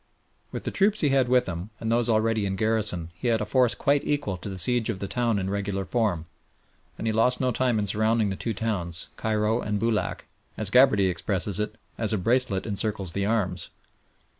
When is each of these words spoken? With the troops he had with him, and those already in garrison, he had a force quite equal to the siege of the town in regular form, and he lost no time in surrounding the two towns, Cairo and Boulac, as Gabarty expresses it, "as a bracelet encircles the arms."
With 0.51 0.63
the 0.63 0.71
troops 0.71 1.01
he 1.01 1.09
had 1.09 1.29
with 1.29 1.45
him, 1.45 1.69
and 1.79 1.91
those 1.91 2.09
already 2.09 2.47
in 2.47 2.55
garrison, 2.55 3.11
he 3.13 3.27
had 3.27 3.39
a 3.39 3.45
force 3.45 3.75
quite 3.75 4.03
equal 4.03 4.35
to 4.37 4.49
the 4.49 4.57
siege 4.57 4.89
of 4.89 4.97
the 4.97 5.07
town 5.07 5.37
in 5.37 5.47
regular 5.47 5.85
form, 5.85 6.25
and 6.97 7.05
he 7.05 7.13
lost 7.13 7.39
no 7.39 7.51
time 7.51 7.77
in 7.77 7.85
surrounding 7.85 8.31
the 8.31 8.35
two 8.35 8.55
towns, 8.55 9.09
Cairo 9.15 9.61
and 9.61 9.79
Boulac, 9.79 10.25
as 10.57 10.71
Gabarty 10.71 11.07
expresses 11.07 11.59
it, 11.59 11.77
"as 11.99 12.13
a 12.13 12.17
bracelet 12.17 12.65
encircles 12.65 13.13
the 13.13 13.27
arms." 13.27 13.69